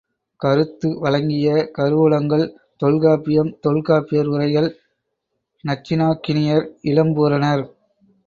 [0.39, 2.45] கருத்து வழங்கிய கருவூலங்கள்,
[2.77, 4.69] தொல்காப்பியம் தொல்காப்பியர் உரைகள்
[5.63, 7.63] நச்சினார்க்கினியர் இளம்பூரணர்.